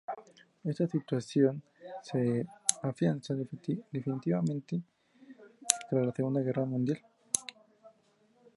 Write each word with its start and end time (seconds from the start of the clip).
Esta 0.63 0.87
situación 0.87 1.61
se 2.01 2.47
afianza 2.81 3.35
definitivamente 3.35 4.81
tras 5.87 6.07
la 6.07 6.11
segunda 6.11 6.41
guerra 6.41 6.65
mundial. 6.65 6.99